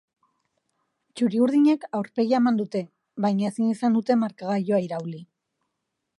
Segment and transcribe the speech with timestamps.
[1.19, 2.83] Txuri-urdinek aurpegia eman dute,
[3.27, 5.25] baina ezin izan dute markagailua irauli.